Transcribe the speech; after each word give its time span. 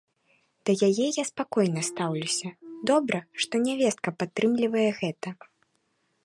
Да 0.67 0.71
яе 0.87 1.07
я 1.17 1.25
спакойна 1.31 1.81
стаўлюся, 1.89 2.49
добра, 2.93 3.19
што 3.45 3.53
нявестка 3.67 4.09
падтрымлівае 4.23 4.89
гэта. 5.03 5.27